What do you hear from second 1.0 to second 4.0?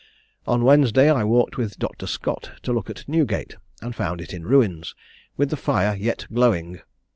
I walked with Dr. Scott, to look at Newgate, and